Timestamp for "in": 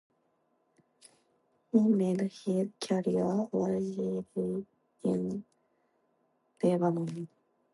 5.03-5.45